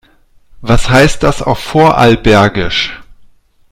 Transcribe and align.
Was 0.61 0.89
heißt 0.89 1.21
das 1.21 1.43
auf 1.43 1.59
Vorarlbergisch? 1.59 2.99